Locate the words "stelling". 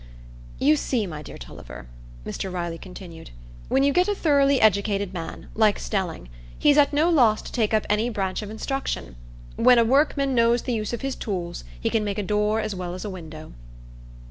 5.77-6.27